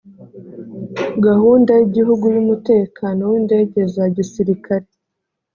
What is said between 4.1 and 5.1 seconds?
gisilikare